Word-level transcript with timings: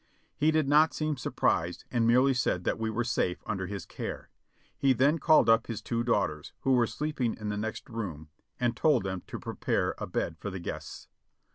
He 0.35 0.49
did 0.49 0.67
not 0.67 0.95
seem 0.95 1.15
surprised, 1.15 1.85
and 1.91 2.07
merely 2.07 2.33
said 2.33 2.63
that 2.63 2.79
we 2.79 2.89
were 2.89 3.03
safe 3.03 3.43
under 3.45 3.67
his 3.67 3.85
care. 3.85 4.31
He 4.75 4.93
then 4.93 5.19
called 5.19 5.47
up 5.47 5.67
his 5.67 5.79
two 5.79 6.03
daughters, 6.03 6.53
who 6.61 6.71
were 6.73 6.87
sleeping 6.87 7.35
in 7.35 7.49
the 7.49 7.55
next 7.57 7.87
room, 7.87 8.29
and 8.59 8.75
told 8.75 9.03
them 9.03 9.21
to 9.27 9.37
prepare 9.39 9.93
a 9.99 10.07
bed 10.07 10.37
for 10.39 10.49
the 10.49 10.57
guests. 10.57 11.07